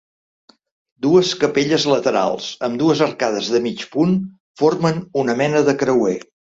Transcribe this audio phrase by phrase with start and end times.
[1.05, 4.19] Dues capelles laterals, amb dues arcades de mig punt,
[4.65, 6.21] formen una mena de creuer.